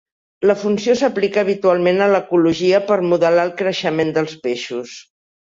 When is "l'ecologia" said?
2.15-2.81